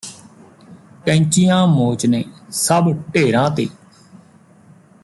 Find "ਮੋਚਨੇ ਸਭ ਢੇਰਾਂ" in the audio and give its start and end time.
1.67-3.49